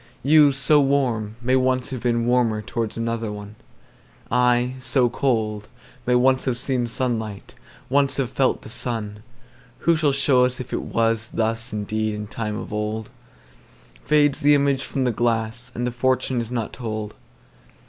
You, 0.23 0.51
so 0.51 0.81
warm, 0.81 1.35
may 1.43 1.55
once 1.55 1.91
have 1.91 2.01
beenWarmer 2.01 2.65
towards 2.65 2.97
another 2.97 3.31
one:I, 3.31 4.73
so 4.79 5.09
cold, 5.11 5.69
may 6.07 6.15
once 6.15 6.45
have 6.45 6.55
seenSunlight, 6.55 7.53
once 7.87 8.17
have 8.17 8.31
felt 8.31 8.63
the 8.63 8.69
sun:Who 8.69 9.95
shall 9.95 10.11
show 10.11 10.43
us 10.45 10.59
if 10.59 10.73
it 10.73 10.91
wasThus 10.91 11.71
indeed 11.71 12.15
in 12.15 12.25
time 12.25 12.57
of 12.57 12.73
old? 12.73 13.11
Fades 14.03 14.39
the 14.39 14.55
image 14.55 14.83
from 14.85 15.03
the 15.03 15.11
glass, 15.11 15.71
And 15.75 15.85
the 15.85 15.91
fortune 15.91 16.41
is 16.41 16.49
not 16.49 16.73
told. 16.73 17.13